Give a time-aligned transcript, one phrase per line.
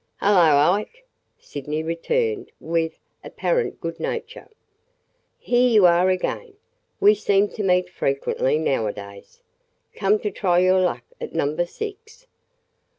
[0.19, 1.05] "Hullo, Ike!"
[1.37, 4.49] Sydney returned with apparent good nature.
[5.37, 6.55] "Here you are again!
[6.99, 9.43] We seem to meet frequently nowadays.
[9.93, 12.25] Come to try your luck at Number Six?"